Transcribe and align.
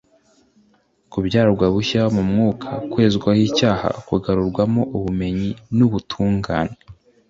kubyarwa 1.11 1.65
bushya 1.73 2.03
mu 2.15 2.23
mwuka, 2.29 2.69
kwezwaho 2.91 3.41
icyaha, 3.49 3.89
kugarurwamo 4.07 4.81
ubumenyi 4.97 5.51
n'ubuturugane. 5.77 6.75